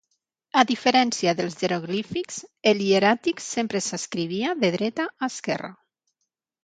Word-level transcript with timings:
A 0.59 0.61
diferència 0.69 1.33
dels 1.41 1.57
jeroglífics, 1.59 2.39
el 2.71 2.81
hieràtic 2.85 3.45
sempre 3.49 3.83
s'escrivia 3.89 4.59
de 4.65 4.73
dreta 4.79 5.07
a 5.13 5.31
esquerra. 5.35 5.71